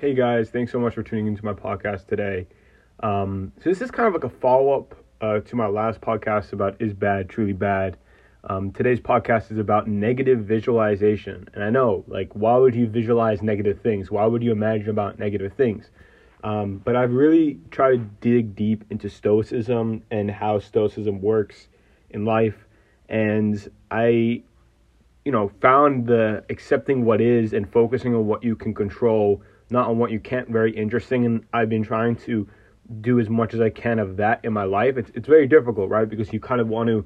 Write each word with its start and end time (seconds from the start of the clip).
Hey 0.00 0.14
guys, 0.14 0.48
thanks 0.48 0.72
so 0.72 0.80
much 0.80 0.94
for 0.94 1.02
tuning 1.02 1.26
into 1.26 1.44
my 1.44 1.52
podcast 1.52 2.06
today. 2.06 2.46
Um, 3.00 3.52
so 3.58 3.68
this 3.68 3.82
is 3.82 3.90
kind 3.90 4.08
of 4.08 4.14
like 4.14 4.24
a 4.24 4.34
follow 4.34 4.72
up 4.72 4.94
uh, 5.20 5.40
to 5.40 5.56
my 5.56 5.66
last 5.66 6.00
podcast 6.00 6.54
about 6.54 6.80
is 6.80 6.94
bad 6.94 7.28
truly 7.28 7.52
bad. 7.52 7.98
Um, 8.44 8.72
today's 8.72 8.98
podcast 8.98 9.52
is 9.52 9.58
about 9.58 9.88
negative 9.88 10.38
visualization, 10.46 11.46
and 11.52 11.62
I 11.62 11.68
know, 11.68 12.02
like, 12.08 12.32
why 12.32 12.56
would 12.56 12.74
you 12.74 12.86
visualize 12.86 13.42
negative 13.42 13.82
things? 13.82 14.10
Why 14.10 14.24
would 14.24 14.42
you 14.42 14.52
imagine 14.52 14.88
about 14.88 15.18
negative 15.18 15.52
things? 15.52 15.90
Um, 16.42 16.78
but 16.78 16.96
I've 16.96 17.12
really 17.12 17.60
tried 17.70 17.96
to 17.96 18.10
dig 18.22 18.56
deep 18.56 18.86
into 18.88 19.10
Stoicism 19.10 20.02
and 20.10 20.30
how 20.30 20.60
Stoicism 20.60 21.20
works 21.20 21.68
in 22.08 22.24
life, 22.24 22.56
and 23.10 23.70
I, 23.90 24.44
you 25.26 25.30
know, 25.30 25.50
found 25.60 26.06
the 26.06 26.42
accepting 26.48 27.04
what 27.04 27.20
is 27.20 27.52
and 27.52 27.70
focusing 27.70 28.14
on 28.14 28.26
what 28.26 28.42
you 28.42 28.56
can 28.56 28.72
control 28.72 29.42
not 29.70 29.88
on 29.88 29.98
what 29.98 30.10
you 30.10 30.20
can't 30.20 30.48
very 30.48 30.74
interesting 30.76 31.26
and 31.26 31.44
I've 31.52 31.68
been 31.68 31.84
trying 31.84 32.16
to 32.16 32.48
do 33.00 33.20
as 33.20 33.28
much 33.28 33.54
as 33.54 33.60
I 33.60 33.70
can 33.70 33.98
of 33.98 34.16
that 34.16 34.44
in 34.44 34.52
my 34.52 34.64
life. 34.64 34.96
It's 34.96 35.10
it's 35.14 35.28
very 35.28 35.46
difficult, 35.46 35.90
right? 35.90 36.08
Because 36.08 36.32
you 36.32 36.40
kind 36.40 36.60
of 36.60 36.68
want 36.68 36.88
to 36.88 37.04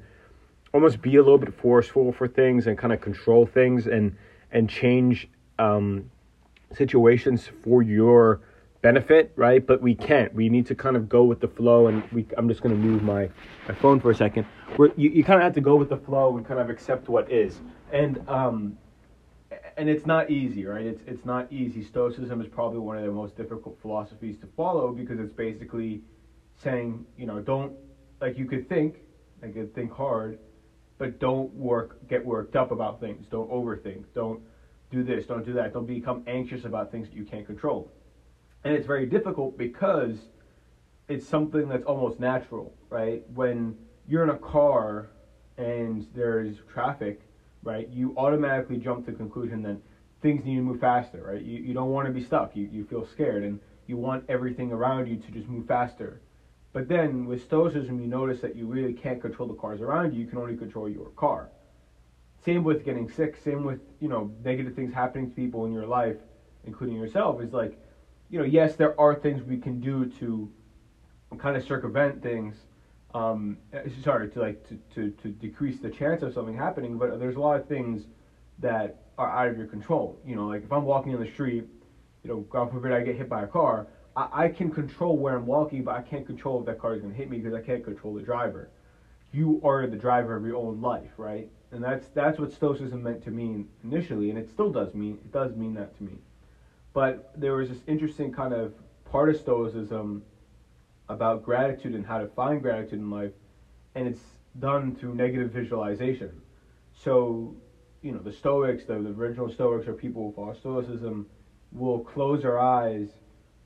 almost 0.72 1.02
be 1.02 1.16
a 1.16 1.22
little 1.22 1.38
bit 1.38 1.54
forceful 1.54 2.12
for 2.12 2.26
things 2.26 2.66
and 2.66 2.78
kind 2.78 2.92
of 2.92 3.00
control 3.00 3.46
things 3.46 3.86
and 3.86 4.16
and 4.50 4.68
change 4.68 5.28
um, 5.58 6.10
situations 6.72 7.48
for 7.62 7.82
your 7.82 8.40
benefit, 8.82 9.32
right? 9.36 9.66
But 9.66 9.80
we 9.80 9.94
can't. 9.94 10.32
We 10.34 10.48
need 10.48 10.66
to 10.66 10.74
kind 10.74 10.96
of 10.96 11.08
go 11.08 11.24
with 11.24 11.40
the 11.40 11.48
flow. 11.48 11.88
And 11.88 12.02
we, 12.12 12.26
I'm 12.36 12.48
just 12.48 12.60
going 12.60 12.74
to 12.74 12.80
move 12.80 13.02
my, 13.02 13.28
my 13.66 13.74
phone 13.74 13.98
for 13.98 14.10
a 14.10 14.14
second. 14.14 14.46
Where 14.76 14.90
you, 14.96 15.10
you 15.10 15.24
kind 15.24 15.38
of 15.38 15.44
have 15.44 15.54
to 15.54 15.60
go 15.60 15.74
with 15.76 15.88
the 15.88 15.96
flow 15.96 16.36
and 16.36 16.46
kind 16.46 16.60
of 16.60 16.70
accept 16.70 17.08
what 17.08 17.30
is. 17.32 17.60
And 17.92 18.22
um, 18.28 18.78
and 19.76 19.88
it's 19.88 20.06
not 20.06 20.30
easy, 20.30 20.64
right? 20.64 20.86
It's 20.86 21.02
it's 21.06 21.24
not 21.24 21.52
easy. 21.52 21.82
Stoicism 21.82 22.40
is 22.40 22.48
probably 22.48 22.78
one 22.78 22.96
of 22.96 23.04
the 23.04 23.10
most 23.10 23.36
difficult 23.36 23.78
philosophies 23.80 24.38
to 24.38 24.46
follow 24.56 24.92
because 24.92 25.18
it's 25.18 25.32
basically 25.32 26.02
saying, 26.62 27.04
you 27.16 27.26
know, 27.26 27.40
don't 27.40 27.72
like 28.20 28.38
you 28.38 28.46
could 28.46 28.68
think, 28.68 28.96
like 29.42 29.54
you 29.54 29.68
think 29.74 29.92
hard, 29.92 30.38
but 30.98 31.18
don't 31.18 31.52
work 31.54 32.06
get 32.08 32.24
worked 32.24 32.56
up 32.56 32.70
about 32.70 33.00
things. 33.00 33.26
Don't 33.30 33.50
overthink. 33.50 34.04
Don't 34.14 34.40
do 34.90 35.02
this. 35.02 35.26
Don't 35.26 35.44
do 35.44 35.52
that. 35.54 35.72
Don't 35.72 35.86
become 35.86 36.22
anxious 36.26 36.64
about 36.64 36.92
things 36.92 37.08
that 37.08 37.16
you 37.16 37.24
can't 37.24 37.46
control. 37.46 37.90
And 38.62 38.72
it's 38.74 38.86
very 38.86 39.06
difficult 39.06 39.58
because 39.58 40.16
it's 41.08 41.26
something 41.26 41.68
that's 41.68 41.84
almost 41.84 42.18
natural, 42.20 42.72
right? 42.88 43.22
When 43.34 43.76
you're 44.06 44.22
in 44.22 44.30
a 44.30 44.38
car 44.38 45.08
and 45.58 46.06
there's 46.14 46.56
traffic 46.72 47.20
right, 47.64 47.88
you 47.88 48.14
automatically 48.16 48.76
jump 48.76 49.06
to 49.06 49.12
the 49.12 49.16
conclusion 49.16 49.62
that 49.62 49.78
things 50.22 50.44
need 50.44 50.56
to 50.56 50.62
move 50.62 50.80
faster, 50.80 51.22
right? 51.22 51.42
You, 51.42 51.60
you 51.60 51.74
don't 51.74 51.90
want 51.90 52.06
to 52.06 52.12
be 52.12 52.22
stuck. 52.22 52.54
You, 52.54 52.68
you 52.70 52.84
feel 52.84 53.06
scared 53.06 53.42
and 53.42 53.58
you 53.86 53.96
want 53.96 54.24
everything 54.28 54.72
around 54.72 55.06
you 55.08 55.16
to 55.16 55.30
just 55.30 55.48
move 55.48 55.66
faster. 55.66 56.20
But 56.72 56.88
then 56.88 57.26
with 57.26 57.42
Stoicism, 57.42 58.00
you 58.00 58.08
notice 58.08 58.40
that 58.40 58.56
you 58.56 58.66
really 58.66 58.92
can't 58.92 59.20
control 59.20 59.48
the 59.48 59.54
cars 59.54 59.80
around 59.80 60.12
you. 60.12 60.20
You 60.20 60.26
can 60.26 60.38
only 60.38 60.56
control 60.56 60.88
your 60.88 61.10
car. 61.10 61.50
Same 62.44 62.64
with 62.64 62.84
getting 62.84 63.08
sick. 63.08 63.36
Same 63.42 63.64
with 63.64 63.80
you 64.00 64.08
know 64.08 64.30
negative 64.42 64.74
things 64.74 64.92
happening 64.92 65.28
to 65.28 65.34
people 65.34 65.64
in 65.66 65.72
your 65.72 65.86
life, 65.86 66.16
including 66.64 66.96
yourself. 66.96 67.40
Is 67.40 67.52
like, 67.52 67.78
you 68.28 68.38
know, 68.38 68.44
yes, 68.44 68.74
there 68.74 68.98
are 69.00 69.14
things 69.14 69.42
we 69.42 69.56
can 69.56 69.80
do 69.80 70.06
to 70.18 70.50
kind 71.38 71.56
of 71.56 71.64
circumvent 71.64 72.22
things, 72.22 72.56
um, 73.14 73.58
sorry 74.02 74.28
to 74.28 74.40
like 74.40 74.66
to, 74.68 74.76
to, 74.94 75.10
to 75.22 75.28
decrease 75.28 75.78
the 75.80 75.90
chance 75.90 76.22
of 76.22 76.32
something 76.32 76.56
happening 76.56 76.98
but 76.98 77.18
there's 77.18 77.36
a 77.36 77.40
lot 77.40 77.58
of 77.58 77.66
things 77.66 78.06
that 78.58 79.02
are 79.18 79.30
out 79.30 79.48
of 79.48 79.56
your 79.56 79.66
control. 79.66 80.20
You 80.24 80.36
know 80.36 80.46
like 80.46 80.64
if 80.64 80.72
i'm 80.72 80.84
walking 80.84 81.12
in 81.12 81.20
the 81.20 81.30
street 81.30 81.64
you 82.22 82.30
know 82.30 82.40
god 82.50 82.70
forbid 82.70 82.92
i 82.92 83.00
get 83.00 83.16
hit 83.16 83.28
by 83.28 83.42
a 83.42 83.46
car 83.46 83.86
i, 84.16 84.28
I 84.44 84.48
can 84.48 84.70
control 84.70 85.16
where 85.16 85.36
i'm 85.36 85.46
walking 85.46 85.84
but 85.84 85.94
i 85.94 86.00
can't 86.00 86.26
control 86.26 86.60
if 86.60 86.66
that 86.66 86.78
car 86.80 86.94
is 86.94 87.00
going 87.00 87.12
to 87.12 87.16
hit 87.16 87.30
me 87.30 87.38
because 87.38 87.54
i 87.54 87.60
can't 87.60 87.84
control 87.84 88.14
the 88.14 88.22
driver. 88.22 88.68
You 89.32 89.60
are 89.64 89.86
the 89.86 89.96
driver 89.96 90.34
of 90.34 90.44
your 90.44 90.56
own 90.56 90.80
life 90.80 91.10
right? 91.16 91.48
And 91.70 91.82
that's 91.82 92.08
that's 92.08 92.38
what 92.38 92.52
stoicism 92.52 93.02
meant 93.02 93.22
to 93.24 93.30
mean 93.30 93.66
initially 93.84 94.30
and 94.30 94.38
it 94.38 94.48
still 94.48 94.70
does 94.70 94.92
mean 94.94 95.14
it 95.24 95.32
does 95.32 95.54
mean 95.54 95.74
that 95.74 95.96
to 95.98 96.02
me. 96.02 96.18
But 96.92 97.30
there 97.36 97.54
was 97.54 97.68
this 97.68 97.82
interesting 97.86 98.32
kind 98.32 98.52
of 98.52 98.72
part 99.04 99.28
of 99.28 99.36
stoicism 99.36 100.22
about 101.08 101.42
gratitude 101.42 101.94
and 101.94 102.06
how 102.06 102.18
to 102.18 102.26
find 102.28 102.62
gratitude 102.62 102.98
in 102.98 103.10
life, 103.10 103.32
and 103.94 104.06
it's 104.06 104.22
done 104.58 104.94
through 104.96 105.14
negative 105.14 105.50
visualization. 105.50 106.40
So, 106.92 107.56
you 108.02 108.12
know, 108.12 108.20
the 108.20 108.32
Stoics, 108.32 108.84
the, 108.86 108.94
the 108.94 109.10
original 109.10 109.50
Stoics, 109.52 109.86
or 109.86 109.94
people 109.94 110.32
follow 110.34 110.54
Stoicism, 110.54 111.26
will 111.72 112.00
close 112.00 112.42
their 112.42 112.58
eyes 112.58 113.08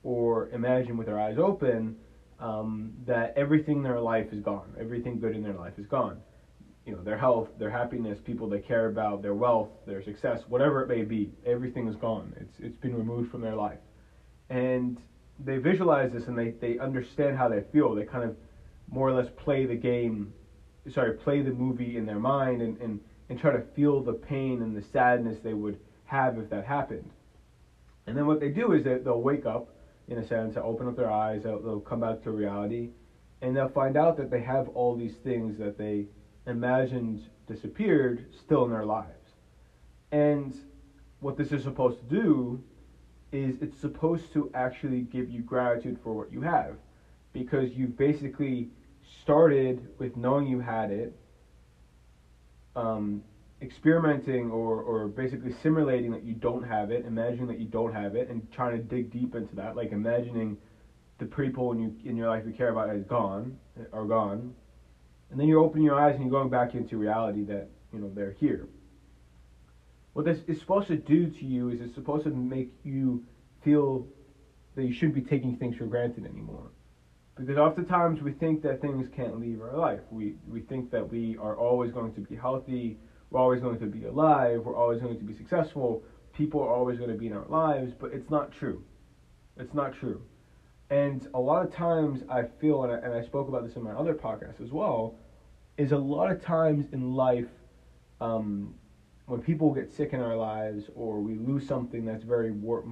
or 0.03 0.49
imagine 0.49 0.97
with 0.97 1.07
their 1.07 1.19
eyes 1.19 1.37
open 1.37 1.95
um, 2.39 2.93
that 3.05 3.33
everything 3.35 3.77
in 3.77 3.83
their 3.83 3.99
life 3.99 4.31
is 4.31 4.41
gone. 4.41 4.73
Everything 4.79 5.19
good 5.19 5.35
in 5.35 5.43
their 5.43 5.53
life 5.53 5.73
is 5.77 5.85
gone. 5.85 6.21
You 6.85 6.95
know, 6.95 7.03
their 7.03 7.17
health, 7.17 7.49
their 7.59 7.69
happiness, 7.69 8.19
people 8.23 8.49
they 8.49 8.59
care 8.59 8.87
about, 8.87 9.21
their 9.21 9.35
wealth, 9.35 9.69
their 9.85 10.01
success, 10.01 10.43
whatever 10.47 10.81
it 10.81 10.87
may 10.87 11.03
be, 11.03 11.31
everything 11.45 11.87
is 11.87 11.95
gone. 11.95 12.33
It's 12.39 12.59
it's 12.59 12.77
been 12.77 12.95
removed 12.95 13.29
from 13.29 13.41
their 13.41 13.55
life. 13.55 13.79
And 14.49 14.97
they 15.43 15.57
visualize 15.57 16.11
this 16.11 16.27
and 16.27 16.37
they, 16.37 16.51
they 16.51 16.79
understand 16.79 17.37
how 17.37 17.47
they 17.47 17.63
feel. 17.71 17.95
They 17.95 18.05
kind 18.05 18.29
of 18.29 18.35
more 18.91 19.07
or 19.07 19.13
less 19.13 19.29
play 19.37 19.65
the 19.65 19.75
game, 19.75 20.33
sorry, 20.93 21.13
play 21.13 21.41
the 21.41 21.51
movie 21.51 21.97
in 21.97 22.05
their 22.05 22.19
mind 22.19 22.61
and, 22.61 22.79
and, 22.81 22.99
and 23.29 23.39
try 23.39 23.51
to 23.51 23.61
feel 23.75 24.01
the 24.01 24.13
pain 24.13 24.61
and 24.61 24.75
the 24.75 24.83
sadness 24.91 25.37
they 25.43 25.53
would 25.53 25.79
have 26.05 26.37
if 26.37 26.49
that 26.49 26.65
happened. 26.65 27.09
And 28.07 28.17
then 28.17 28.25
what 28.25 28.39
they 28.39 28.49
do 28.49 28.73
is 28.73 28.83
that 28.85 29.03
they'll 29.05 29.21
wake 29.21 29.45
up, 29.45 29.75
in 30.07 30.17
a 30.17 30.27
sense, 30.27 30.55
they'll 30.55 30.63
open 30.63 30.87
up 30.87 30.95
their 30.95 31.11
eyes, 31.11 31.43
they'll, 31.43 31.61
they'll 31.61 31.79
come 31.79 31.99
back 31.99 32.23
to 32.23 32.31
reality, 32.31 32.89
and 33.41 33.55
they'll 33.55 33.69
find 33.69 33.95
out 33.95 34.17
that 34.17 34.31
they 34.31 34.41
have 34.41 34.67
all 34.69 34.95
these 34.95 35.15
things 35.23 35.57
that 35.59 35.77
they 35.77 36.05
imagined 36.47 37.23
disappeared 37.47 38.25
still 38.43 38.65
in 38.65 38.71
their 38.71 38.85
lives. 38.85 39.13
And 40.11 40.55
what 41.19 41.37
this 41.37 41.51
is 41.51 41.63
supposed 41.63 41.99
to 41.99 42.05
do 42.05 42.63
is 43.31 43.55
it's 43.61 43.79
supposed 43.79 44.33
to 44.33 44.51
actually 44.53 45.01
give 45.01 45.29
you 45.29 45.41
gratitude 45.41 45.99
for 46.03 46.13
what 46.13 46.31
you 46.31 46.41
have. 46.41 46.75
Because 47.33 47.71
you 47.73 47.87
basically 47.87 48.69
started 49.21 49.87
with 49.99 50.17
knowing 50.17 50.47
you 50.47 50.59
had 50.59 50.91
it 50.91 51.15
um, 52.75 53.21
experimenting 53.61 54.49
or, 54.49 54.81
or 54.81 55.07
basically 55.07 55.53
simulating 55.61 56.11
that 56.11 56.23
you 56.23 56.33
don't 56.33 56.67
have 56.67 56.91
it 56.91 57.05
imagining 57.05 57.47
that 57.47 57.59
you 57.59 57.67
don't 57.67 57.93
have 57.93 58.15
it 58.15 58.29
and 58.29 58.51
trying 58.51 58.77
to 58.77 58.83
dig 58.83 59.11
deep 59.11 59.35
into 59.35 59.55
that. 59.55 59.75
Like 59.75 59.91
imagining 59.91 60.57
the 61.19 61.25
people 61.25 61.71
in, 61.73 61.79
you, 61.79 61.95
in 62.05 62.15
your 62.15 62.29
life 62.29 62.43
you 62.45 62.53
care 62.53 62.69
about 62.69 62.95
is 62.95 63.03
gone 63.03 63.57
are 63.93 64.05
gone. 64.05 64.55
And 65.29 65.39
then 65.39 65.47
you're 65.47 65.59
opening 65.59 65.85
your 65.85 65.99
eyes 65.99 66.15
and 66.15 66.23
you're 66.23 66.31
going 66.31 66.49
back 66.49 66.73
into 66.73 66.97
reality 66.97 67.43
that 67.45 67.69
you 67.93 67.99
know 67.99 68.11
they're 68.15 68.31
here 68.31 68.67
what 70.13 70.25
this 70.25 70.39
is 70.47 70.59
supposed 70.59 70.87
to 70.87 70.95
do 70.95 71.29
to 71.29 71.45
you 71.45 71.69
is 71.69 71.81
it's 71.81 71.95
supposed 71.95 72.23
to 72.25 72.31
make 72.31 72.71
you 72.83 73.23
feel 73.63 74.07
that 74.75 74.83
you 74.83 74.93
shouldn't 74.93 75.15
be 75.15 75.21
taking 75.21 75.57
things 75.57 75.77
for 75.77 75.85
granted 75.85 76.25
anymore. 76.25 76.71
Because 77.35 77.57
oftentimes 77.57 78.21
we 78.21 78.33
think 78.33 78.61
that 78.63 78.81
things 78.81 79.07
can't 79.15 79.39
leave 79.39 79.61
our 79.61 79.77
life. 79.77 80.01
We 80.11 80.35
we 80.47 80.61
think 80.61 80.91
that 80.91 81.09
we 81.09 81.37
are 81.37 81.55
always 81.55 81.91
going 81.91 82.13
to 82.15 82.21
be 82.21 82.35
healthy, 82.35 82.97
we're 83.29 83.39
always 83.39 83.61
going 83.61 83.79
to 83.79 83.85
be 83.85 84.05
alive, 84.05 84.61
we're 84.65 84.75
always 84.75 85.01
going 85.01 85.17
to 85.17 85.23
be 85.23 85.33
successful, 85.33 86.03
people 86.33 86.61
are 86.61 86.73
always 86.73 86.97
going 86.97 87.11
to 87.11 87.17
be 87.17 87.27
in 87.27 87.33
our 87.33 87.47
lives, 87.47 87.93
but 87.99 88.11
it's 88.13 88.29
not 88.29 88.51
true. 88.51 88.83
It's 89.57 89.73
not 89.73 89.93
true. 89.93 90.21
And 90.89 91.27
a 91.33 91.39
lot 91.39 91.65
of 91.65 91.73
times 91.73 92.23
I 92.29 92.43
feel, 92.59 92.83
and 92.83 92.91
I, 92.91 92.97
and 92.97 93.13
I 93.13 93.23
spoke 93.23 93.47
about 93.47 93.65
this 93.65 93.75
in 93.75 93.83
my 93.83 93.91
other 93.91 94.13
podcast 94.15 94.61
as 94.61 94.71
well, 94.71 95.15
is 95.77 95.91
a 95.91 95.97
lot 95.97 96.31
of 96.31 96.41
times 96.41 96.85
in 96.91 97.13
life, 97.13 97.49
um, 98.19 98.73
when 99.29 99.41
people 99.41 99.71
get 99.71 99.91
sick 99.91 100.13
in 100.13 100.21
our 100.21 100.35
lives 100.35 100.85
or 100.95 101.19
we 101.19 101.35
lose 101.35 101.67
something 101.67 102.03
that's 102.03 102.23
very 102.23 102.51
wor- 102.51 102.83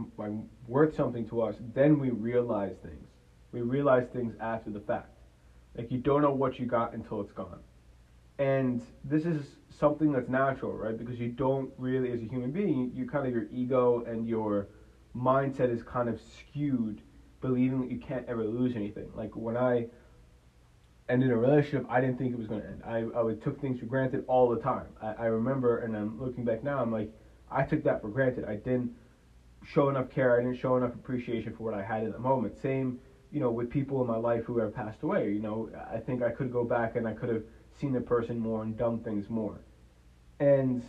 worth 0.68 0.96
something 0.96 1.28
to 1.30 1.42
us, 1.42 1.56
then 1.74 1.98
we 1.98 2.12
realize 2.12 2.76
things. 2.84 3.08
We 3.52 3.62
realize 3.62 4.08
things 4.14 4.36
after 4.40 4.70
the 4.70 4.80
fact. 4.80 5.18
Like 5.76 5.92
you 5.92 5.98
don't 5.98 6.22
know 6.22 6.32
what 6.32 6.60
you 6.60 6.68
got 6.68 6.94
until 6.94 7.22
it's 7.22 7.32
gone. 7.32 7.60
And 8.38 8.84
this 9.04 9.26
is 9.26 9.58
something 9.80 10.12
that's 10.12 10.30
natural, 10.30 10.74
right? 10.74 10.96
Because 10.96 11.20
you 11.20 11.30
don't 11.30 11.72
really, 11.78 12.12
as 12.12 12.22
a 12.22 12.26
human 12.26 12.52
being, 12.52 12.92
you 12.94 13.08
kind 13.08 13.26
of 13.26 13.34
your 13.34 13.48
ego 13.52 14.04
and 14.06 14.28
your 14.28 14.68
mindset 15.16 15.74
is 15.74 15.82
kind 15.82 16.08
of 16.08 16.20
skewed, 16.22 17.02
believing 17.42 17.82
that 17.82 17.90
you 17.90 17.98
can't 17.98 18.26
ever 18.28 18.46
lose 18.46 18.76
anything. 18.76 19.10
Like 19.16 19.36
when 19.36 19.58
I 19.58 19.88
and 21.10 21.24
in 21.24 21.32
a 21.32 21.38
relationship, 21.38 21.86
I 21.90 22.02
didn't 22.02 22.18
think 22.18 22.34
it 22.34 22.38
was 22.38 22.48
going 22.48 22.62
to 22.62 22.68
end. 22.68 22.82
I, 22.86 22.98
I 23.20 23.34
took 23.44 23.62
things 23.62 23.80
for 23.80 23.86
granted 23.86 24.26
all 24.28 24.50
the 24.54 24.62
time. 24.62 24.88
I, 25.02 25.14
I 25.14 25.26
remember, 25.26 25.80
and 25.80 25.96
I'm 25.96 26.20
looking 26.20 26.44
back 26.44 26.64
now, 26.64 26.82
I'm 26.82 26.92
like, 26.92 27.12
I 27.50 27.64
took 27.64 27.84
that 27.86 28.02
for 28.02 28.10
granted. 28.10 28.44
I 28.46 28.56
didn't 28.56 28.92
show 29.66 29.90
enough 29.90 30.10
care. 30.10 30.38
I 30.38 30.44
didn't 30.44 30.60
show 30.60 30.76
enough 30.76 30.94
appreciation 30.94 31.54
for 31.56 31.64
what 31.64 31.74
I 31.74 31.84
had 31.84 32.04
in 32.04 32.12
the 32.12 32.20
moment. 32.20 32.56
Same, 32.62 33.00
you 33.32 33.40
know, 33.40 33.52
with 33.52 33.70
people 33.70 34.02
in 34.02 34.08
my 34.08 34.18
life 34.18 34.44
who 34.44 34.58
have 34.58 34.76
passed 34.76 35.02
away. 35.04 35.32
You 35.32 35.40
know, 35.40 35.70
I 35.90 35.98
think 35.98 36.22
I 36.22 36.30
could 36.30 36.52
go 36.52 36.66
back 36.66 36.98
and 36.98 37.08
I 37.08 37.14
could 37.14 37.30
have 37.30 37.44
seen 37.80 37.94
the 37.94 38.02
person 38.02 38.38
more 38.38 38.64
and 38.64 38.78
done 38.78 39.00
things 39.00 39.30
more. 39.30 39.62
And 40.42 40.84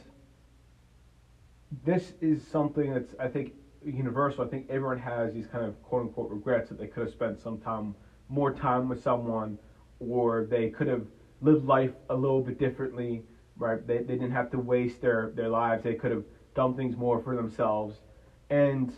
this 1.85 2.13
is 2.21 2.45
something 2.51 2.93
that's, 2.93 3.15
I 3.21 3.29
think, 3.29 3.53
universal. 3.85 4.45
I 4.45 4.49
think 4.49 4.67
everyone 4.69 4.99
has 4.99 5.33
these 5.33 5.47
kind 5.47 5.65
of 5.65 5.81
quote 5.85 6.03
unquote 6.03 6.31
regrets 6.31 6.69
that 6.71 6.79
they 6.79 6.87
could 6.87 7.05
have 7.05 7.13
spent 7.13 7.41
some 7.41 7.59
time 7.59 7.95
more 8.29 8.53
time 8.53 8.89
with 8.89 9.03
someone, 9.03 9.59
or 10.01 10.47
they 10.51 10.71
could 10.71 10.87
have 10.87 11.07
lived 11.41 11.65
life 11.65 11.93
a 12.11 12.15
little 12.15 12.41
bit 12.41 12.59
differently. 12.59 13.23
Right? 13.57 13.85
They 13.87 13.99
they 13.99 14.15
didn't 14.15 14.33
have 14.33 14.51
to 14.53 14.59
waste 14.59 15.01
their 15.01 15.33
their 15.35 15.49
lives. 15.49 15.83
They 15.83 15.95
could 15.95 16.13
have 16.13 16.25
done 16.55 16.75
things 16.75 16.97
more 16.97 17.21
for 17.23 17.35
themselves, 17.35 17.97
and 18.51 18.93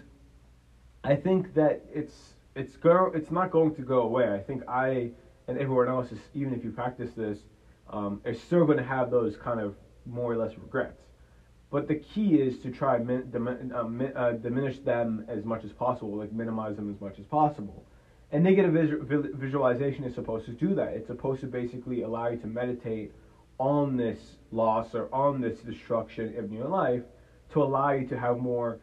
I 1.02 1.16
think 1.16 1.54
that 1.54 1.82
it's 1.92 2.34
it's 2.54 2.76
go 2.76 3.10
it's 3.14 3.30
not 3.30 3.50
going 3.50 3.74
to 3.76 3.82
go 3.82 4.00
away. 4.02 4.32
I 4.32 4.38
think 4.38 4.62
I 4.68 5.12
and 5.48 5.58
everyone 5.58 5.88
else 5.88 6.12
is 6.12 6.20
even 6.34 6.54
if 6.54 6.62
you 6.62 6.70
practice 6.70 7.10
this, 7.16 7.38
um, 7.90 8.20
are 8.24 8.34
still 8.34 8.64
going 8.64 8.78
to 8.78 8.84
have 8.84 9.10
those 9.10 9.36
kind 9.36 9.60
of 9.60 9.74
more 10.06 10.32
or 10.32 10.36
less 10.36 10.56
regrets. 10.58 11.00
But 11.70 11.86
the 11.86 11.96
key 11.96 12.40
is 12.40 12.58
to 12.60 12.70
try 12.70 12.98
min, 12.98 13.30
dim, 13.30 13.46
uh, 13.48 13.84
min, 13.84 14.12
uh, 14.16 14.32
diminish 14.32 14.78
them 14.80 15.24
as 15.28 15.44
much 15.44 15.64
as 15.64 15.72
possible, 15.72 16.16
like 16.16 16.32
minimize 16.32 16.76
them 16.76 16.92
as 16.92 17.00
much 17.00 17.18
as 17.18 17.24
possible. 17.26 17.84
And 18.32 18.44
negative 18.44 18.72
visual, 18.72 19.28
visualization 19.34 20.04
is 20.04 20.14
supposed 20.14 20.46
to 20.46 20.52
do 20.52 20.74
that. 20.76 20.88
It's 20.94 21.08
supposed 21.08 21.40
to 21.40 21.48
basically 21.48 22.02
allow 22.02 22.28
you 22.28 22.38
to 22.38 22.46
meditate 22.46 23.12
on 23.58 23.96
this 23.96 24.18
loss 24.52 24.94
or 24.94 25.12
on 25.12 25.40
this 25.40 25.58
destruction 25.60 26.32
in 26.34 26.52
your 26.52 26.68
life 26.68 27.02
to 27.52 27.62
allow 27.62 27.90
you 27.90 28.06
to 28.08 28.18
have 28.18 28.38
more 28.38 28.80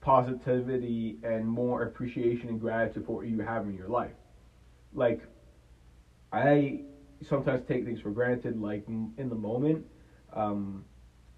positivity 0.00 1.18
and 1.22 1.46
more 1.46 1.82
appreciation 1.82 2.48
and 2.48 2.60
gratitude 2.60 3.04
for 3.04 3.16
what 3.16 3.26
you 3.26 3.40
have 3.40 3.66
in 3.66 3.74
your 3.74 3.88
life. 3.88 4.14
Like, 4.94 5.20
I 6.32 6.80
sometimes 7.22 7.66
take 7.68 7.84
things 7.84 8.00
for 8.00 8.10
granted, 8.10 8.60
like 8.60 8.86
in 8.88 9.28
the 9.28 9.36
moment. 9.36 9.84
Um, 10.32 10.84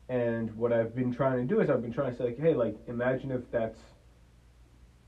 and 0.09 0.55
what 0.57 0.73
I've 0.73 0.95
been 0.95 1.13
trying 1.13 1.39
to 1.39 1.55
do 1.55 1.61
is 1.61 1.69
I've 1.69 1.83
been 1.83 1.93
trying 1.93 2.13
to 2.13 2.19
say, 2.19 2.25
like, 2.25 2.39
hey, 2.39 2.55
like, 2.55 2.77
imagine 2.87 3.31
if 3.31 3.43
that's 3.51 3.81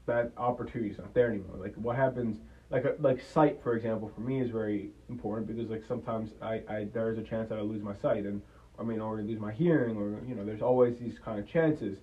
that 0.06 0.32
opportunity 0.36 0.90
is 0.90 0.98
not 0.98 1.12
there 1.14 1.28
anymore. 1.28 1.56
Like, 1.58 1.74
what 1.74 1.96
happens? 1.96 2.38
Like, 2.70 2.84
a, 2.84 2.94
like 3.00 3.20
sight, 3.20 3.60
for 3.62 3.74
example, 3.74 4.10
for 4.14 4.20
me 4.20 4.40
is 4.40 4.50
very 4.50 4.90
important 5.08 5.46
because, 5.46 5.70
like, 5.70 5.84
sometimes 5.86 6.30
I, 6.40 6.62
I 6.68 6.86
there 6.92 7.10
is 7.10 7.18
a 7.18 7.22
chance 7.22 7.48
that 7.48 7.58
I 7.58 7.62
lose 7.62 7.82
my 7.82 7.94
sight, 7.94 8.24
and 8.24 8.40
I 8.78 8.82
mean, 8.82 9.00
or 9.00 9.20
lose 9.20 9.40
my 9.40 9.52
hearing, 9.52 9.96
or 9.96 10.20
you 10.26 10.34
know, 10.34 10.44
there's 10.44 10.62
always 10.62 10.98
these 10.98 11.18
kind 11.18 11.38
of 11.38 11.46
chances. 11.46 11.98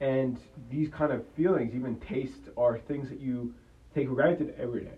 And 0.00 0.38
these 0.70 0.88
kind 0.88 1.12
of 1.12 1.26
feelings, 1.36 1.74
even 1.74 1.98
taste, 1.98 2.48
are 2.56 2.78
things 2.78 3.10
that 3.10 3.20
you 3.20 3.54
take 3.94 4.08
for 4.08 4.14
granted 4.14 4.54
every 4.58 4.84
day. 4.84 4.96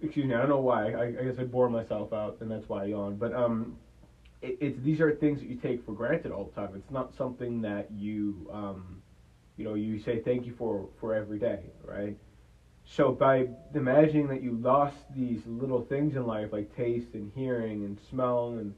excuse 0.00 0.26
me, 0.26 0.34
I 0.34 0.38
don't 0.38 0.48
know 0.48 0.60
why. 0.60 0.92
I, 0.92 1.04
I 1.04 1.24
guess 1.24 1.38
I 1.38 1.44
bore 1.44 1.68
myself 1.68 2.12
out, 2.12 2.38
and 2.40 2.50
that's 2.50 2.68
why 2.68 2.82
I 2.82 2.86
yawn. 2.86 3.16
But 3.16 3.34
um, 3.34 3.76
it, 4.42 4.58
it's 4.60 4.78
these 4.82 5.00
are 5.00 5.14
things 5.14 5.40
that 5.40 5.48
you 5.48 5.56
take 5.56 5.84
for 5.84 5.92
granted 5.92 6.32
all 6.32 6.52
the 6.54 6.60
time. 6.60 6.74
It's 6.76 6.90
not 6.90 7.14
something 7.14 7.60
that 7.62 7.90
you 7.90 8.48
um, 8.52 9.02
you 9.56 9.64
know, 9.64 9.74
you 9.74 9.98
say 9.98 10.20
thank 10.20 10.46
you 10.46 10.54
for 10.56 10.88
for 11.00 11.14
every 11.14 11.38
day, 11.38 11.60
right? 11.84 12.16
So 12.84 13.12
by 13.12 13.48
imagining 13.74 14.28
that 14.28 14.42
you 14.42 14.56
lost 14.56 14.96
these 15.14 15.40
little 15.46 15.82
things 15.82 16.16
in 16.16 16.26
life, 16.26 16.52
like 16.52 16.74
taste 16.74 17.14
and 17.14 17.30
hearing 17.34 17.84
and 17.84 17.98
smell 18.08 18.54
and 18.58 18.74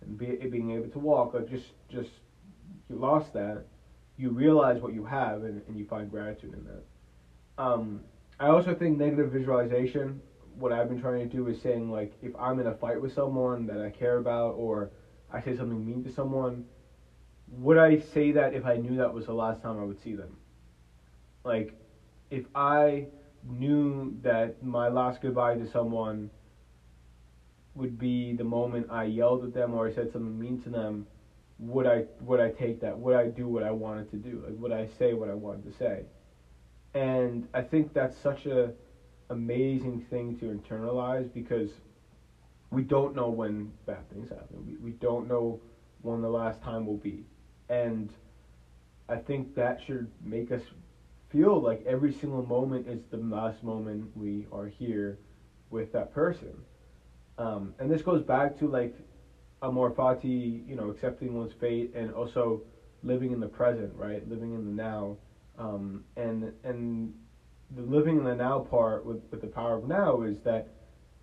and 0.00 0.18
be, 0.18 0.34
being 0.34 0.72
able 0.72 0.88
to 0.88 0.98
walk, 0.98 1.34
like 1.34 1.48
just 1.48 1.72
just 1.88 2.10
you 2.88 2.96
lost 2.96 3.32
that, 3.34 3.64
you 4.16 4.30
realize 4.30 4.80
what 4.80 4.92
you 4.92 5.04
have 5.04 5.44
and, 5.44 5.62
and 5.68 5.78
you 5.78 5.84
find 5.84 6.10
gratitude 6.10 6.54
in 6.54 6.64
that. 6.64 7.62
Um, 7.62 8.00
I 8.40 8.46
also 8.48 8.74
think 8.74 8.98
negative 8.98 9.30
visualization 9.30 10.20
what 10.58 10.72
I've 10.72 10.88
been 10.88 11.00
trying 11.00 11.20
to 11.20 11.26
do 11.26 11.48
is 11.48 11.60
saying 11.60 11.90
like 11.90 12.12
if 12.22 12.32
I'm 12.38 12.60
in 12.60 12.66
a 12.66 12.74
fight 12.74 13.00
with 13.00 13.14
someone 13.14 13.66
that 13.66 13.80
I 13.80 13.90
care 13.90 14.18
about 14.18 14.50
or 14.50 14.90
I 15.32 15.40
say 15.40 15.54
something 15.54 15.84
mean 15.84 16.02
to 16.02 16.10
someone, 16.10 16.62
would 17.48 17.76
I 17.76 17.96
say 17.96 18.32
that 18.32 18.52
if 18.52 18.64
I 18.64 18.76
knew 18.76 18.96
that 18.96 19.12
was 19.12 19.26
the 19.26 19.34
last 19.34 19.62
time 19.62 19.78
I 19.78 19.84
would 19.84 20.00
see 20.00 20.14
them? 20.14 20.36
Like 21.44 21.74
if 22.30 22.44
I 22.54 23.06
knew 23.44 24.12
that 24.22 24.62
my 24.62 24.88
last 24.88 25.20
goodbye 25.20 25.56
to 25.56 25.66
someone 25.66 26.30
would 27.74 27.98
be 27.98 28.32
the 28.32 28.44
moment 28.44 28.86
I 28.90 29.04
yelled 29.04 29.42
at 29.44 29.52
them 29.52 29.74
or 29.74 29.86
I 29.86 29.90
said 29.90 30.10
something 30.10 30.38
mean 30.38 30.58
to 30.58 30.70
them, 30.70 31.04
would 31.58 31.86
I 31.86 32.02
would 32.20 32.40
I 32.40 32.48
take 32.48 32.80
that? 32.80 32.98
Would 32.98 33.14
I 33.14 33.26
do 33.26 33.48
what 33.48 33.62
I 33.62 33.70
wanted 33.70 34.10
to 34.10 34.16
do? 34.16 34.42
Like 34.44 34.54
would 34.56 34.72
I 34.72 34.84
say 34.98 35.12
what 35.14 35.28
I 35.28 35.34
wanted 35.34 35.64
to 35.64 35.72
say? 35.72 36.04
And 36.94 37.46
I 37.54 37.60
think 37.62 37.92
that's 37.92 38.16
such 38.16 38.46
a 38.46 38.72
amazing 39.30 39.98
thing 40.10 40.34
to 40.34 40.46
internalize 40.46 41.26
because 41.32 41.70
we 42.72 42.82
don't 42.82 43.14
know 43.14 43.28
when 43.28 43.70
bad 43.86 44.08
things 44.10 44.30
happen. 44.30 44.66
We, 44.66 44.76
we 44.76 44.90
don't 44.92 45.28
know 45.28 45.60
when 46.00 46.22
the 46.22 46.28
last 46.28 46.62
time 46.62 46.86
will 46.86 46.96
be. 46.96 47.26
And 47.68 48.10
I 49.08 49.16
think 49.16 49.54
that 49.56 49.80
should 49.86 50.10
make 50.24 50.50
us 50.50 50.62
feel 51.30 51.60
like 51.60 51.84
every 51.86 52.12
single 52.12 52.44
moment 52.44 52.88
is 52.88 53.00
the 53.10 53.18
last 53.18 53.62
moment 53.62 54.16
we 54.16 54.46
are 54.50 54.66
here 54.66 55.18
with 55.70 55.92
that 55.92 56.14
person. 56.14 56.54
Um, 57.36 57.74
and 57.78 57.90
this 57.90 58.00
goes 58.00 58.22
back 58.22 58.58
to 58.60 58.68
like 58.68 58.94
amor 59.62 59.90
fati, 59.90 60.66
you 60.66 60.74
know, 60.74 60.88
accepting 60.88 61.34
one's 61.34 61.52
fate 61.60 61.92
and 61.94 62.12
also 62.12 62.62
living 63.02 63.32
in 63.32 63.40
the 63.40 63.46
present, 63.46 63.92
right? 63.94 64.26
Living 64.28 64.54
in 64.54 64.64
the 64.64 64.82
now. 64.82 65.16
Um, 65.58 66.04
and 66.16 66.52
and 66.64 67.12
the 67.76 67.82
living 67.82 68.16
in 68.16 68.24
the 68.24 68.34
now 68.34 68.60
part 68.60 69.04
with, 69.04 69.20
with 69.30 69.42
the 69.42 69.46
power 69.46 69.76
of 69.76 69.84
now 69.84 70.22
is 70.22 70.36
that 70.44 70.68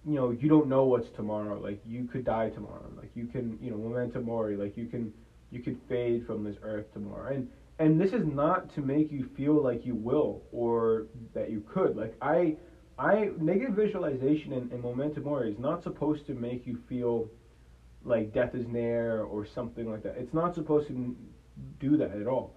you 0.06 0.16
know 0.16 0.32
you 0.32 0.48
don't 0.48 0.68
know 0.68 0.86
what's 0.86 1.10
tomorrow. 1.10 1.60
Like 1.60 1.82
you 1.86 2.06
could 2.06 2.26
die 2.26 2.50
tomorrow. 2.50 2.90
Like 2.96 3.12
you 3.16 3.26
can 3.26 3.58
you 3.62 3.72
know 3.72 3.78
memento 3.78 4.22
mori 4.22 4.56
like 4.56 4.78
you 4.78 4.88
can 4.88 5.14
you 5.52 5.62
could 5.62 5.78
fade 5.88 6.26
from 6.26 6.44
this 6.44 6.56
earth 6.64 6.92
tomorrow. 6.94 7.34
And 7.34 7.50
and 7.80 8.00
this 8.00 8.14
is 8.14 8.26
not 8.26 8.74
to 8.76 8.82
make 8.82 9.12
you 9.12 9.30
feel 9.36 9.62
like 9.62 9.86
you 9.86 9.96
will 9.96 10.44
or 10.52 11.08
that 11.34 11.50
you 11.50 11.64
could. 11.72 11.96
Like 11.96 12.16
i 12.22 12.56
i 12.98 13.30
negative 13.40 13.76
visualization 13.76 14.54
and, 14.54 14.72
and 14.72 14.84
memento 14.84 15.22
mori 15.22 15.52
is 15.52 15.60
not 15.60 15.84
supposed 15.84 16.26
to 16.28 16.34
make 16.34 16.66
you 16.66 16.80
feel 16.88 17.30
like 18.04 18.34
death 18.34 18.56
is 18.56 18.66
near 18.68 19.24
or 19.24 19.46
something 19.46 19.90
like 19.92 20.04
that. 20.04 20.16
It's 20.18 20.34
not 20.34 20.56
supposed 20.56 20.88
to 20.88 21.16
do 21.80 21.98
that 21.98 22.12
at 22.12 22.28
all. 22.28 22.56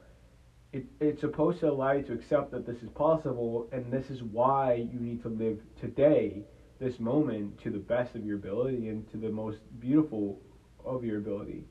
It, 0.73 0.87
it's 1.01 1.21
supposed 1.21 1.61
to 1.61 1.71
allow 1.71 1.93
you 1.93 2.03
to 2.05 2.13
accept 2.15 2.53
that 2.53 2.67
this 2.67 2.77
is 2.83 2.89
possible 2.95 3.69
and 3.73 3.93
this 3.93 4.09
is 4.09 4.23
why 4.23 4.75
you 4.75 5.01
need 5.01 5.23
to 5.23 5.29
live 5.29 5.59
today 5.79 6.45
this 6.83 6.99
moment 7.01 7.59
to 7.63 7.71
the 7.71 7.79
best 7.79 8.17
of 8.17 8.25
your 8.25 8.37
ability 8.37 8.89
and 8.89 9.11
to 9.13 9.17
the 9.19 9.31
most 9.31 9.59
beautiful 9.81 10.41
of 10.85 11.05
your 11.05 11.19
ability 11.19 11.65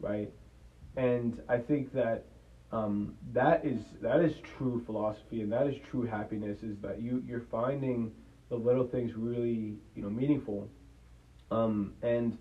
right? 0.00 0.30
And 0.96 1.40
i 1.48 1.58
think 1.58 1.92
that 1.92 2.26
um, 2.72 3.14
that 3.32 3.64
is 3.64 3.80
that 4.00 4.20
is 4.20 4.32
true 4.40 4.82
philosophy 4.86 5.42
and 5.42 5.52
that 5.52 5.66
is 5.66 5.76
true 5.90 6.04
happiness 6.04 6.62
is 6.62 6.76
that 6.82 6.98
you 6.98 7.22
you're 7.26 7.38
finding 7.50 8.10
the 8.48 8.56
little 8.56 8.84
things 8.84 9.14
really 9.16 9.76
you 9.94 10.02
know 10.02 10.10
meaningful. 10.10 10.68
Um, 11.50 11.92
and 12.02 12.36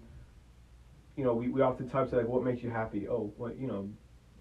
you 1.15 1.23
know 1.23 1.33
we, 1.33 1.49
we 1.49 1.61
oftentimes 1.61 2.09
say 2.09 2.17
like 2.17 2.27
what 2.27 2.43
makes 2.43 2.63
you 2.63 2.69
happy? 2.69 3.07
Oh 3.07 3.31
what 3.37 3.57
you 3.57 3.67
know 3.67 3.87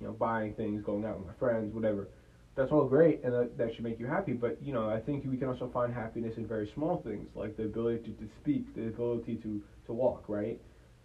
you 0.00 0.06
know, 0.08 0.12
buying 0.12 0.52
things, 0.52 0.82
going 0.82 1.04
out 1.04 1.16
with 1.16 1.26
my 1.26 1.32
friends, 1.34 1.72
whatever. 1.72 2.08
That's 2.54 2.70
all 2.70 2.86
great, 2.86 3.24
and 3.24 3.32
that, 3.32 3.56
that 3.56 3.74
should 3.74 3.84
make 3.84 3.98
you 3.98 4.06
happy. 4.06 4.32
But 4.32 4.62
you 4.62 4.72
know, 4.72 4.90
I 4.90 5.00
think 5.00 5.24
we 5.26 5.38
can 5.38 5.48
also 5.48 5.70
find 5.72 5.92
happiness 5.92 6.34
in 6.36 6.46
very 6.46 6.70
small 6.74 7.00
things, 7.02 7.28
like 7.34 7.56
the 7.56 7.64
ability 7.64 8.12
to, 8.12 8.26
to 8.26 8.28
speak, 8.40 8.74
the 8.74 8.88
ability 8.88 9.36
to 9.36 9.62
to 9.86 9.92
walk, 9.92 10.24
right? 10.28 10.60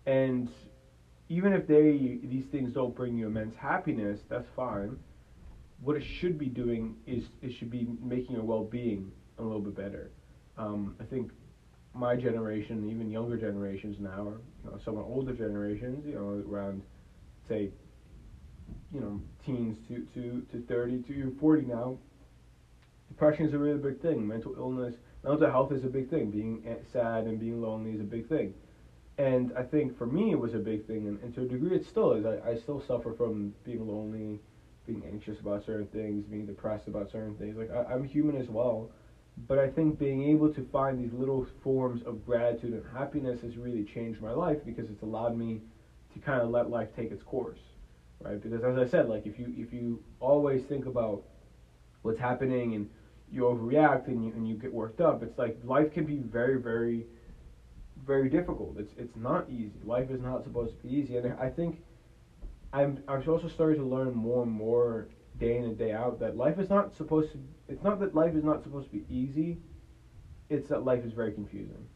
And 0.05 0.49
even 1.29 1.53
if 1.53 1.65
they 1.67 2.19
these 2.23 2.45
things 2.51 2.73
don't 2.73 2.95
bring 2.95 3.15
you 3.15 3.27
immense 3.27 3.55
happiness, 3.55 4.19
that's 4.29 4.47
fine. 4.55 4.97
What 5.79 5.95
it 5.95 6.03
should 6.19 6.37
be 6.37 6.47
doing 6.47 6.95
is 7.05 7.23
it 7.41 7.53
should 7.57 7.69
be 7.69 7.87
making 8.01 8.35
your 8.35 8.43
well-being 8.43 9.11
a 9.37 9.43
little 9.43 9.61
bit 9.61 9.75
better. 9.75 10.09
Um, 10.57 10.95
I 10.99 11.03
think 11.03 11.31
my 11.93 12.15
generation, 12.15 12.89
even 12.89 13.09
younger 13.11 13.37
generations 13.37 13.97
now, 13.99 14.23
or 14.23 14.41
you 14.63 14.71
know, 14.71 14.79
somewhat 14.83 15.05
older 15.05 15.33
generations, 15.33 16.05
you 16.05 16.15
know, 16.15 16.43
around 16.49 16.81
say 17.47 17.71
you 18.91 18.99
know 18.99 19.21
teens 19.45 19.77
to 19.87 20.05
to 20.13 20.45
to 20.51 20.63
30 20.67 21.03
to 21.03 21.35
40 21.39 21.65
now 21.65 21.97
depression 23.07 23.45
is 23.45 23.53
a 23.53 23.57
really 23.57 23.77
big 23.77 23.99
thing. 24.01 24.27
Mental 24.27 24.53
illness 24.57 24.95
mental 25.23 25.49
health 25.49 25.71
is 25.71 25.83
a 25.83 25.87
big 25.87 26.09
thing. 26.09 26.29
Being 26.29 26.63
eh, 26.65 26.75
sad 26.91 27.25
and 27.25 27.39
being 27.39 27.61
lonely 27.61 27.91
is 27.91 27.99
a 27.99 28.03
big 28.03 28.27
thing. 28.27 28.53
And 29.17 29.51
i 29.57 29.63
think 29.63 29.97
for 29.97 30.05
me 30.05 30.31
it 30.31 30.39
was 30.39 30.53
a 30.53 30.59
big 30.59 30.85
thing. 30.85 31.07
And, 31.07 31.19
and 31.21 31.33
to 31.35 31.41
a 31.41 31.45
degree 31.45 31.75
it 31.75 31.85
still 31.85 32.13
is. 32.13 32.25
I, 32.25 32.51
I 32.51 32.55
still 32.55 32.79
suffer 32.79 33.13
from 33.13 33.53
being 33.63 33.87
lonely 33.87 34.39
being 34.85 35.03
anxious 35.05 35.39
about 35.39 35.65
certain 35.65 35.87
things 35.87 36.25
being 36.25 36.45
depressed 36.45 36.87
about 36.87 37.11
certain 37.11 37.35
things. 37.35 37.57
Like 37.57 37.71
I, 37.71 37.93
i'm 37.93 38.03
human 38.03 38.37
as 38.37 38.49
well. 38.49 38.91
But 39.47 39.59
i 39.59 39.67
think 39.67 39.97
being 39.97 40.23
able 40.29 40.49
to 40.53 40.61
find 40.71 40.97
these 40.97 41.13
little 41.13 41.45
forms 41.63 42.01
of 42.03 42.25
gratitude 42.25 42.73
and 42.73 42.83
happiness 42.93 43.41
has 43.41 43.57
really 43.57 43.83
changed 43.83 44.21
my 44.21 44.31
life 44.31 44.57
because 44.65 44.89
it's 44.89 45.01
allowed 45.01 45.35
me 45.35 45.61
to 46.13 46.19
kind 46.19 46.41
of 46.41 46.49
let 46.49 46.69
life 46.69 46.89
take 46.95 47.11
its 47.11 47.23
course 47.23 47.59
right? 48.21 48.41
Because 48.41 48.63
as 48.63 48.77
I 48.77 48.85
said, 48.85 49.09
like 49.09 49.25
if 49.25 49.39
you 49.39 49.53
if 49.57 49.73
you 49.73 50.03
always 50.19 50.63
think 50.63 50.85
about 50.85 51.23
what's 52.01 52.19
happening 52.19 52.75
and 52.75 52.89
you 53.31 53.43
overreact 53.43 54.07
and 54.07 54.25
you 54.25 54.31
and 54.33 54.47
you 54.47 54.55
get 54.55 54.73
worked 54.73 55.01
up, 55.01 55.23
it's 55.23 55.37
like 55.37 55.57
life 55.63 55.93
can 55.93 56.05
be 56.05 56.17
very 56.17 56.59
very 56.59 57.05
very 58.05 58.29
difficult. 58.29 58.77
It's 58.77 58.93
it's 58.97 59.15
not 59.15 59.49
easy. 59.49 59.79
Life 59.83 60.09
is 60.09 60.21
not 60.21 60.43
supposed 60.43 60.77
to 60.77 60.87
be 60.87 60.93
easy, 60.93 61.17
and 61.17 61.33
I 61.39 61.49
think 61.49 61.81
I'm 62.73 63.03
I'm 63.07 63.27
also 63.27 63.47
starting 63.47 63.79
to 63.81 63.87
learn 63.87 64.13
more 64.13 64.43
and 64.43 64.51
more 64.51 65.07
day 65.39 65.57
in 65.57 65.65
and 65.65 65.77
day 65.77 65.91
out 65.93 66.19
that 66.19 66.35
life 66.35 66.59
is 66.59 66.69
not 66.69 66.93
supposed 66.95 67.31
to. 67.33 67.39
It's 67.67 67.83
not 67.83 67.99
that 67.99 68.15
life 68.15 68.35
is 68.35 68.43
not 68.43 68.63
supposed 68.63 68.91
to 68.91 68.97
be 68.97 69.05
easy. 69.13 69.59
It's 70.49 70.69
that 70.69 70.83
life 70.83 71.03
is 71.03 71.11
very 71.11 71.31
confusing. 71.31 71.87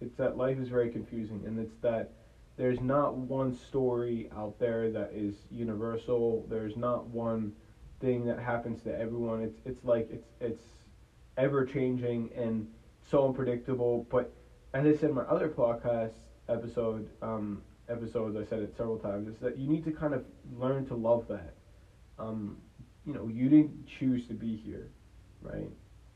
It's 0.00 0.14
that 0.16 0.36
life 0.36 0.58
is 0.58 0.68
very 0.68 0.90
confusing, 0.90 1.42
and 1.46 1.58
it's 1.58 1.76
that 1.82 2.12
there's 2.56 2.80
not 2.80 3.16
one 3.16 3.52
story 3.52 4.30
out 4.36 4.58
there 4.58 4.90
that 4.90 5.10
is 5.12 5.34
universal. 5.50 6.46
There's 6.48 6.76
not 6.76 7.06
one 7.08 7.52
thing 8.00 8.24
that 8.26 8.38
happens 8.38 8.82
to 8.82 8.96
everyone. 8.96 9.42
It's 9.42 9.58
it's 9.64 9.84
like 9.84 10.08
it's 10.10 10.28
it's 10.40 10.62
ever 11.36 11.64
changing 11.64 12.30
and 12.36 12.66
so 13.10 13.26
unpredictable. 13.26 14.06
But 14.10 14.32
as 14.72 14.86
I 14.86 14.92
said 14.92 15.10
in 15.10 15.14
my 15.16 15.22
other 15.22 15.48
podcast 15.48 16.14
episode, 16.48 17.08
um, 17.22 17.62
episodes, 17.88 18.36
I 18.36 18.48
said 18.48 18.60
it 18.60 18.76
several 18.76 18.98
times, 18.98 19.28
is 19.28 19.38
that 19.40 19.58
you 19.58 19.68
need 19.68 19.84
to 19.84 19.92
kind 19.92 20.14
of 20.14 20.24
learn 20.56 20.86
to 20.86 20.94
love 20.94 21.26
that. 21.28 21.54
Um, 22.18 22.58
you 23.04 23.14
know, 23.14 23.28
you 23.28 23.48
didn't 23.48 23.86
choose 23.86 24.26
to 24.28 24.34
be 24.34 24.56
here, 24.56 24.90
right? 25.42 25.70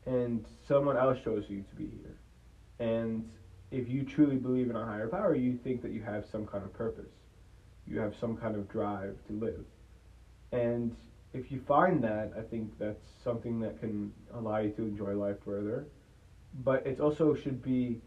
And 0.05 0.45
someone 0.67 0.97
else 0.97 1.17
chose 1.23 1.45
you 1.49 1.63
to 1.69 1.75
be 1.75 1.87
here. 1.87 2.17
And 2.79 3.29
if 3.71 3.87
you 3.87 4.03
truly 4.03 4.35
believe 4.35 4.69
in 4.69 4.75
a 4.75 4.85
higher 4.85 5.07
power, 5.07 5.35
you 5.35 5.57
think 5.63 5.81
that 5.83 5.91
you 5.91 6.01
have 6.01 6.25
some 6.31 6.45
kind 6.45 6.63
of 6.63 6.73
purpose. 6.73 7.11
You 7.85 7.99
have 7.99 8.13
some 8.19 8.35
kind 8.37 8.55
of 8.55 8.69
drive 8.69 9.15
to 9.27 9.33
live. 9.33 9.65
And 10.51 10.95
if 11.33 11.51
you 11.51 11.61
find 11.67 12.03
that, 12.03 12.33
I 12.37 12.41
think 12.41 12.77
that's 12.79 13.05
something 13.23 13.59
that 13.59 13.79
can 13.79 14.11
allow 14.33 14.57
you 14.57 14.71
to 14.71 14.81
enjoy 14.81 15.13
life 15.13 15.37
further. 15.45 15.87
But 16.63 16.85
it 16.87 16.99
also 16.99 17.35
should 17.35 17.61
be 17.61 18.01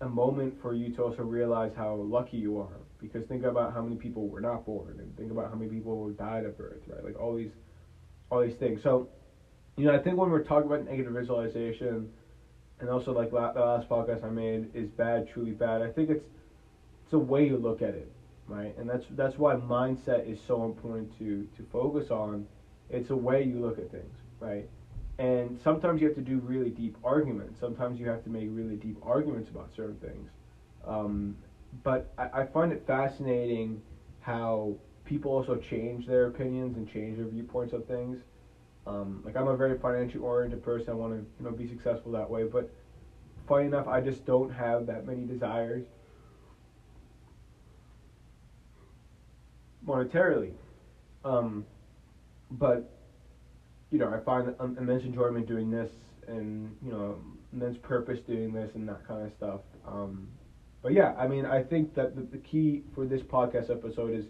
a 0.00 0.08
moment 0.08 0.60
for 0.60 0.74
you 0.74 0.90
to 0.96 1.04
also 1.04 1.22
realize 1.22 1.72
how 1.76 1.94
lucky 1.94 2.36
you 2.36 2.58
are. 2.58 2.80
Because 3.00 3.24
think 3.28 3.44
about 3.44 3.72
how 3.72 3.82
many 3.82 3.96
people 3.96 4.28
were 4.28 4.40
not 4.40 4.66
born, 4.66 4.96
and 4.98 5.16
think 5.16 5.30
about 5.30 5.50
how 5.50 5.54
many 5.56 5.70
people 5.70 6.10
died 6.10 6.44
at 6.44 6.58
birth, 6.58 6.80
right? 6.88 7.04
Like 7.04 7.18
all 7.20 7.36
these, 7.36 7.52
all 8.30 8.42
these 8.42 8.56
things. 8.56 8.82
So, 8.82 9.08
you 9.76 9.84
know, 9.84 9.94
I 9.94 9.98
think 9.98 10.16
when 10.16 10.30
we're 10.30 10.42
talking 10.42 10.66
about 10.66 10.84
negative 10.84 11.12
visualization, 11.12 12.10
and 12.80 12.90
also 12.90 13.12
like 13.12 13.32
la- 13.32 13.52
the 13.52 13.60
last 13.60 13.88
podcast 13.88 14.24
I 14.24 14.30
made 14.30 14.68
is 14.74 14.88
bad, 14.88 15.26
truly 15.26 15.52
bad. 15.52 15.82
I 15.82 15.88
think 15.88 16.10
it's 16.10 16.26
it's 17.04 17.12
a 17.12 17.18
way 17.18 17.46
you 17.46 17.56
look 17.56 17.82
at 17.82 17.94
it, 17.94 18.10
right? 18.46 18.74
And 18.76 18.88
that's 18.88 19.06
that's 19.10 19.38
why 19.38 19.54
mindset 19.54 20.24
is 20.26 20.38
so 20.40 20.64
important 20.64 21.16
to 21.18 21.46
to 21.56 21.62
focus 21.70 22.10
on. 22.10 22.44
It's 22.88 23.10
a 23.10 23.16
way 23.16 23.42
you 23.42 23.58
look 23.60 23.78
at 23.78 23.90
things, 23.90 24.16
right? 24.40 24.66
And 25.18 25.58
sometimes 25.58 26.00
you 26.00 26.06
have 26.06 26.14
to 26.16 26.20
do 26.22 26.38
really 26.38 26.70
deep 26.70 26.96
arguments. 27.02 27.58
Sometimes 27.58 27.98
you 27.98 28.06
have 28.08 28.22
to 28.24 28.30
make 28.30 28.48
really 28.50 28.76
deep 28.76 28.98
arguments 29.02 29.48
about 29.48 29.70
certain 29.74 29.96
things. 29.96 30.28
Um, 30.84 31.34
but 31.82 32.12
I, 32.18 32.28
I 32.40 32.44
find 32.44 32.70
it 32.70 32.82
fascinating 32.86 33.80
how 34.20 34.76
people 35.04 35.32
also 35.32 35.56
change 35.56 36.04
their 36.06 36.26
opinions 36.26 36.76
and 36.76 36.86
change 36.86 37.16
their 37.16 37.26
viewpoints 37.26 37.72
of 37.72 37.84
things. 37.86 38.18
Um, 38.86 39.20
like 39.24 39.36
I'm 39.36 39.48
a 39.48 39.54
very 39.54 39.74
financially 39.74 40.22
oriented 40.22 40.62
person. 40.62 40.90
I 40.90 40.94
want 40.94 41.12
to 41.12 41.18
you 41.18 41.44
know 41.44 41.52
be 41.52 41.66
successful 41.66 42.12
that 42.12 42.28
way. 42.28 42.44
But 42.44 42.70
funny 43.46 43.66
enough, 43.66 43.86
I 43.88 44.00
just 44.00 44.24
don't 44.24 44.50
have 44.50 44.86
that 44.86 45.04
many 45.04 45.24
desires 45.24 45.82
monetarily. 49.86 50.52
Um, 51.24 51.64
but 52.50 52.92
you 53.90 53.98
know, 53.98 54.08
I 54.08 54.18
find 54.18 54.50
immense 54.76 55.04
enjoyment 55.04 55.46
doing 55.46 55.70
this, 55.70 55.88
and 56.26 56.74
you 56.82 56.90
know, 56.90 57.18
immense 57.52 57.76
purpose 57.76 58.20
doing 58.20 58.52
this, 58.52 58.74
and 58.74 58.88
that 58.88 59.06
kind 59.06 59.24
of 59.24 59.30
stuff. 59.30 59.60
Um, 59.86 60.28
but 60.82 60.92
yeah, 60.92 61.12
I 61.16 61.26
mean, 61.26 61.44
I 61.46 61.60
think 61.60 61.94
that 61.94 62.14
the, 62.14 62.22
the 62.22 62.38
key 62.38 62.82
for 62.94 63.06
this 63.06 63.22
podcast 63.22 63.70
episode 63.70 64.12
is 64.12 64.24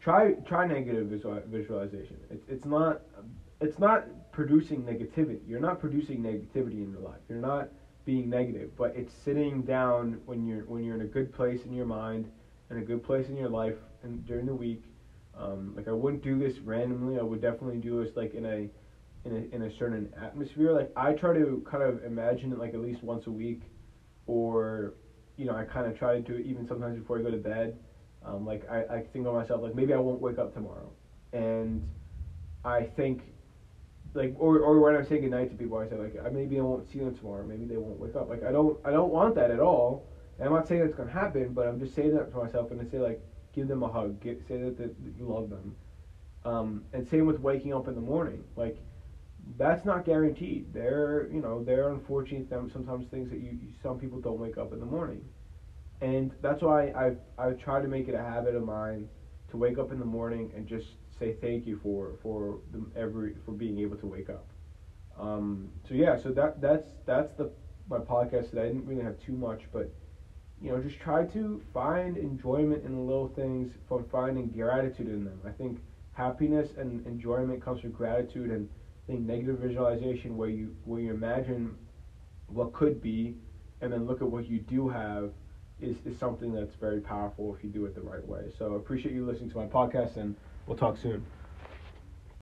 try 0.00 0.32
try 0.44 0.64
negative 0.64 1.06
visual, 1.06 1.40
visualization. 1.46 2.16
It's 2.30 2.44
it's 2.48 2.64
not 2.64 2.98
it's 3.60 3.78
not 3.78 4.04
producing 4.32 4.82
negativity. 4.82 5.40
You're 5.46 5.60
not 5.60 5.80
producing 5.80 6.22
negativity 6.22 6.82
in 6.82 6.90
your 6.92 7.00
life. 7.00 7.20
You're 7.28 7.38
not 7.38 7.68
being 8.04 8.30
negative, 8.30 8.70
but 8.76 8.94
it's 8.96 9.12
sitting 9.12 9.62
down 9.62 10.20
when 10.24 10.46
you're 10.46 10.64
when 10.64 10.82
you're 10.84 10.94
in 10.94 11.02
a 11.02 11.06
good 11.06 11.34
place 11.34 11.64
in 11.64 11.72
your 11.72 11.86
mind 11.86 12.30
and 12.70 12.78
a 12.78 12.82
good 12.82 13.04
place 13.04 13.28
in 13.28 13.36
your 13.36 13.48
life 13.48 13.74
and 14.02 14.24
during 14.26 14.46
the 14.46 14.54
week. 14.54 14.84
Um, 15.36 15.74
like 15.76 15.88
I 15.88 15.92
wouldn't 15.92 16.22
do 16.22 16.38
this 16.38 16.58
randomly. 16.58 17.18
I 17.18 17.22
would 17.22 17.42
definitely 17.42 17.78
do 17.78 18.02
this 18.02 18.16
like 18.16 18.34
in 18.34 18.46
a 18.46 18.68
in 19.24 19.36
a 19.36 19.54
in 19.54 19.62
a 19.62 19.78
certain 19.78 20.12
atmosphere. 20.22 20.72
Like 20.72 20.90
I 20.96 21.12
try 21.12 21.34
to 21.34 21.64
kind 21.70 21.82
of 21.82 22.04
imagine 22.04 22.52
it 22.52 22.58
like 22.58 22.74
at 22.74 22.80
least 22.80 23.02
once 23.02 23.26
a 23.26 23.30
week, 23.30 23.62
or 24.26 24.94
you 25.36 25.46
know 25.46 25.56
I 25.56 25.64
kind 25.64 25.86
of 25.86 25.98
try 25.98 26.14
to 26.14 26.20
do 26.20 26.34
it 26.34 26.46
even 26.46 26.66
sometimes 26.66 26.98
before 26.98 27.18
I 27.18 27.22
go 27.22 27.30
to 27.30 27.36
bed. 27.36 27.78
Um, 28.24 28.46
like 28.46 28.68
I, 28.70 28.96
I 28.96 29.02
think 29.12 29.26
of 29.26 29.34
myself 29.34 29.62
like 29.62 29.74
maybe 29.74 29.92
I 29.94 29.98
won't 29.98 30.20
wake 30.20 30.38
up 30.38 30.54
tomorrow, 30.54 30.90
and 31.32 31.86
I 32.64 32.82
think 32.84 33.22
like 34.14 34.34
or 34.38 34.58
or 34.60 34.80
when 34.80 34.96
I'm 34.96 35.04
saying 35.04 35.22
goodnight 35.22 35.50
to 35.50 35.56
people, 35.56 35.78
I 35.78 35.88
say 35.88 35.96
like 35.96 36.32
maybe 36.32 36.58
I 36.58 36.62
won't 36.62 36.90
see 36.90 36.98
them 36.98 37.14
tomorrow. 37.14 37.44
Maybe 37.46 37.64
they 37.66 37.76
won't 37.76 37.98
wake 37.98 38.16
up. 38.16 38.28
Like 38.28 38.42
I 38.42 38.52
don't 38.52 38.78
I 38.84 38.90
don't 38.90 39.12
want 39.12 39.34
that 39.36 39.50
at 39.50 39.60
all. 39.60 40.02
And 40.38 40.46
I'm 40.48 40.54
not 40.54 40.68
saying 40.68 40.82
it's 40.82 40.94
gonna 40.94 41.10
happen, 41.10 41.52
but 41.52 41.66
I'm 41.66 41.78
just 41.78 41.94
saying 41.94 42.14
that 42.14 42.30
to 42.30 42.36
myself 42.36 42.70
and 42.70 42.80
I 42.80 42.84
say 42.90 42.98
like 42.98 43.20
give 43.52 43.68
them 43.68 43.82
a 43.82 43.88
hug, 43.88 44.20
get, 44.20 44.40
say 44.46 44.56
that, 44.58 44.76
that 44.76 44.94
you 45.16 45.26
love 45.26 45.50
them. 45.50 45.74
Um, 46.44 46.84
and 46.92 47.06
same 47.06 47.26
with 47.26 47.40
waking 47.40 47.74
up 47.74 47.88
in 47.88 47.94
the 47.94 48.00
morning. 48.00 48.44
Like 48.56 48.76
that's 49.56 49.84
not 49.84 50.04
guaranteed. 50.04 50.72
There 50.72 51.28
you 51.32 51.40
know 51.40 51.62
there 51.62 51.86
are 51.86 51.92
unfortunate 51.92 52.48
sometimes 52.48 53.06
things 53.10 53.30
that 53.30 53.40
you, 53.40 53.50
you 53.60 53.68
some 53.82 53.98
people 53.98 54.20
don't 54.20 54.38
wake 54.38 54.58
up 54.58 54.72
in 54.72 54.80
the 54.80 54.86
morning, 54.86 55.24
and 56.00 56.32
that's 56.40 56.62
why 56.62 56.92
I 56.94 57.12
I 57.38 57.52
try 57.52 57.80
to 57.80 57.88
make 57.88 58.08
it 58.08 58.14
a 58.14 58.22
habit 58.22 58.54
of 58.54 58.62
mine 58.62 59.08
to 59.50 59.56
wake 59.56 59.78
up 59.78 59.90
in 59.92 59.98
the 59.98 60.04
morning 60.04 60.52
and 60.54 60.66
just 60.66 60.86
say 61.18 61.34
thank 61.40 61.66
you 61.66 61.78
for 61.82 62.14
for 62.22 62.58
every 62.96 63.34
for 63.44 63.52
being 63.52 63.78
able 63.78 63.96
to 63.96 64.06
wake 64.06 64.30
up. 64.30 64.46
Um, 65.18 65.70
so 65.88 65.94
yeah, 65.94 66.16
so 66.16 66.30
that 66.30 66.60
that's 66.60 66.88
that's 67.06 67.32
the 67.32 67.50
my 67.88 67.98
podcast 67.98 68.50
today. 68.50 68.62
I 68.62 68.66
didn't 68.66 68.86
really 68.86 69.02
have 69.02 69.18
too 69.18 69.32
much, 69.32 69.62
but 69.72 69.90
you 70.60 70.70
know, 70.70 70.80
just 70.80 71.00
try 71.00 71.24
to 71.24 71.62
find 71.72 72.16
enjoyment 72.16 72.84
in 72.84 72.94
the 72.94 73.00
little 73.00 73.28
things 73.28 73.72
from 73.88 74.04
finding 74.08 74.48
gratitude 74.48 75.08
in 75.08 75.24
them. 75.24 75.40
I 75.46 75.50
think 75.50 75.78
happiness 76.12 76.70
and 76.76 77.06
enjoyment 77.06 77.64
comes 77.64 77.80
from 77.80 77.92
gratitude 77.92 78.50
and 78.50 78.68
I 79.04 79.12
think 79.12 79.20
negative 79.20 79.58
visualization 79.58 80.36
where 80.36 80.48
you 80.48 80.74
where 80.84 81.00
you 81.00 81.12
imagine 81.12 81.76
what 82.46 82.72
could 82.72 83.00
be 83.00 83.34
and 83.80 83.92
then 83.92 84.06
look 84.06 84.20
at 84.20 84.28
what 84.28 84.48
you 84.48 84.58
do 84.58 84.88
have 84.88 85.30
is, 85.80 85.96
is 86.04 86.18
something 86.18 86.52
that's 86.52 86.74
very 86.74 87.00
powerful 87.00 87.54
if 87.56 87.62
you 87.62 87.70
do 87.70 87.84
it 87.86 87.94
the 87.94 88.00
right 88.00 88.26
way. 88.26 88.50
So 88.58 88.74
appreciate 88.74 89.14
you 89.14 89.24
listening 89.24 89.50
to 89.50 89.56
my 89.58 89.66
podcast 89.66 90.16
and 90.16 90.36
We'll 90.68 90.76
talk 90.76 90.98
soon. 90.98 91.24